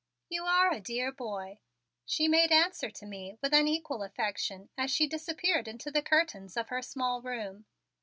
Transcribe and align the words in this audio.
"You 0.29 0.45
are 0.45 0.73
a 0.73 0.79
dear 0.81 1.11
boy," 1.11 1.59
she 2.07 2.27
made 2.27 2.51
answer 2.51 2.89
to 2.89 3.05
me 3.05 3.37
with 3.39 3.53
an 3.53 3.67
equal 3.67 4.01
affection 4.01 4.69
as 4.75 4.89
she 4.89 5.05
disappeared 5.05 5.67
into 5.67 5.91
the 5.91 6.01
curtains 6.01 6.57
of 6.57 6.69
her 6.69 6.81
small 6.81 7.21
room. 7.21 7.65